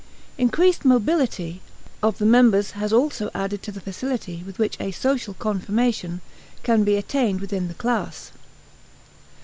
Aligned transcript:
Increased 0.39 0.83
mobility 0.83 1.61
of 2.01 2.17
the 2.17 2.25
members 2.25 2.71
has 2.71 2.91
also 2.91 3.29
added 3.35 3.61
to 3.61 3.71
the 3.71 3.79
facility 3.79 4.41
with 4.43 4.57
which 4.57 4.75
a 4.81 4.89
"social 4.89 5.35
confirmation" 5.35 6.21
can 6.63 6.83
be 6.83 6.95
attained 6.97 7.39
within 7.39 7.67
the 7.67 7.75
class. 7.75 8.31